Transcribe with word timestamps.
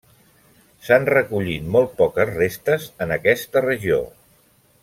S'han 0.87 1.05
recollit 1.09 1.69
molt 1.77 1.93
poques 2.01 2.33
restes 2.39 2.91
en 3.07 3.15
aquesta 3.21 3.67
regió. 3.71 4.03